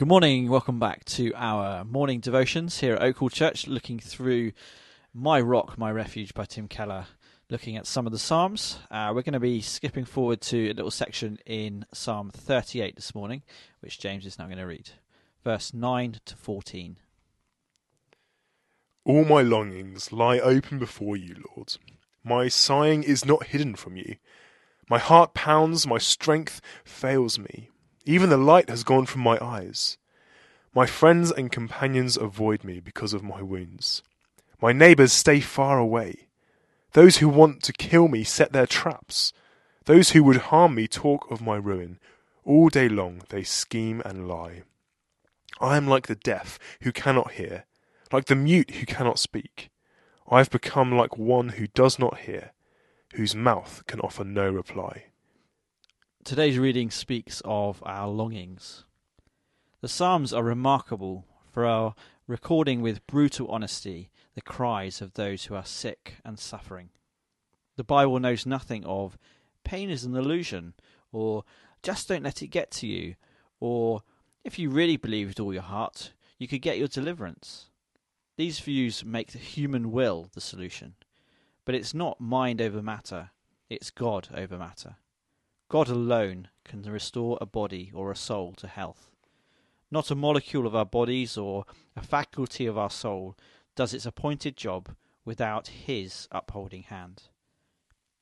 [0.00, 0.48] Good morning.
[0.48, 4.52] Welcome back to our morning devotions here at Oakhall Church, looking through
[5.12, 7.04] My Rock, My Refuge by Tim Keller,
[7.50, 8.78] looking at some of the Psalms.
[8.90, 13.14] Uh, we're going to be skipping forward to a little section in Psalm 38 this
[13.14, 13.42] morning,
[13.80, 14.88] which James is now going to read.
[15.44, 16.96] Verse 9 to 14.
[19.04, 21.76] All my longings lie open before you, Lord.
[22.24, 24.16] My sighing is not hidden from you.
[24.88, 27.68] My heart pounds, my strength fails me.
[28.04, 29.98] Even the light has gone from my eyes.
[30.74, 34.02] My friends and companions avoid me because of my wounds.
[34.60, 36.28] My neighbours stay far away.
[36.92, 39.32] Those who want to kill me set their traps.
[39.84, 41.98] Those who would harm me talk of my ruin.
[42.44, 44.62] All day long they scheme and lie.
[45.60, 47.66] I am like the deaf who cannot hear,
[48.12, 49.70] like the mute who cannot speak.
[50.30, 52.52] I have become like one who does not hear,
[53.14, 55.06] whose mouth can offer no reply.
[56.22, 58.84] Today's reading speaks of our longings.
[59.80, 61.94] The Psalms are remarkable for our
[62.26, 66.90] recording with brutal honesty the cries of those who are sick and suffering.
[67.76, 69.16] The Bible knows nothing of
[69.64, 70.74] pain is an illusion,
[71.10, 71.44] or
[71.82, 73.14] just don't let it get to you,
[73.58, 74.02] or
[74.44, 77.70] if you really believe with all your heart, you could get your deliverance.
[78.36, 80.94] These views make the human will the solution,
[81.64, 83.30] but it's not mind over matter,
[83.70, 84.96] it's God over matter.
[85.70, 89.12] God alone can restore a body or a soul to health.
[89.88, 93.38] Not a molecule of our bodies or a faculty of our soul
[93.76, 97.22] does its appointed job without His upholding hand.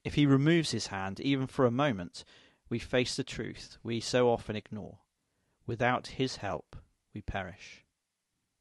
[0.05, 2.23] If He removes His hand, even for a moment,
[2.69, 4.99] we face the truth we so often ignore.
[5.67, 6.77] Without His help,
[7.15, 7.83] we perish.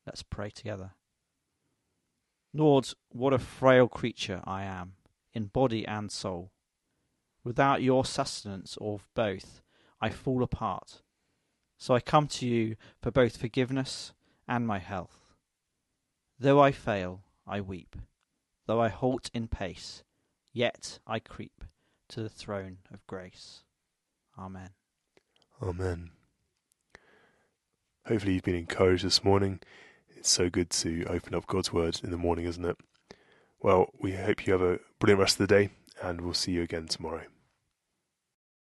[0.05, 0.91] Let's pray together.
[2.53, 4.93] Lord, what a frail creature I am,
[5.33, 6.53] in body and soul.
[7.47, 9.61] Without your sustenance of both,
[10.01, 11.01] I fall apart.
[11.77, 14.11] So I come to you for both forgiveness
[14.49, 15.33] and my health.
[16.37, 17.95] Though I fail, I weep.
[18.65, 20.03] Though I halt in pace,
[20.51, 21.63] yet I creep
[22.09, 23.63] to the throne of grace.
[24.37, 24.71] Amen.
[25.63, 26.09] Amen.
[28.07, 29.61] Hopefully, you've been encouraged this morning.
[30.09, 32.75] It's so good to open up God's Word in the morning, isn't it?
[33.61, 35.69] Well, we hope you have a brilliant rest of the day,
[36.03, 37.23] and we'll see you again tomorrow.